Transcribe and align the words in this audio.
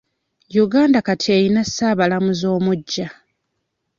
Uganda 0.63 0.99
kati 1.07 1.27
eyina 1.37 1.61
ssaabalamuzi 1.67 2.45
omugya. 2.57 3.07